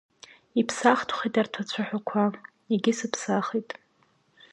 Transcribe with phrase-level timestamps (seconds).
[0.59, 3.69] Иԥсахтәхеит арҭ ацәаҳәақәагьы, иагьысыԥсахит…